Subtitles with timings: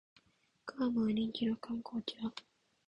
[0.65, 2.33] グアムは人気の観光地だ